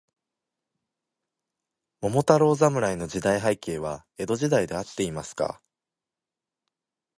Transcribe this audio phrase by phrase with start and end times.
[2.01, 5.61] 桃太郎侍の時代背景は、江戸時代であっていますか。